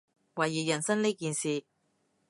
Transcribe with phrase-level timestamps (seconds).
[0.33, 1.63] 懷疑人生呢件事